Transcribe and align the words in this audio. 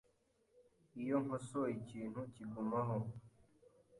Iyo 1.01 1.15
nkosoye 1.23 1.73
ikintu, 1.81 2.19
kigumaho. 2.33 2.97